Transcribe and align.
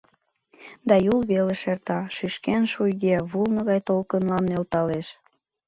Да 0.87 0.95
Юл 1.13 1.19
велыш 1.29 1.61
эрта, 1.71 1.99
шӱшкен 2.15 2.63
шуйге, 2.73 3.15
вулно 3.31 3.61
гай 3.69 3.79
толкынлам 3.87 4.43
нӧлталеш. 4.51 5.07